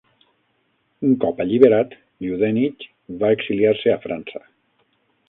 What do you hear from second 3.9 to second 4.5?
a França.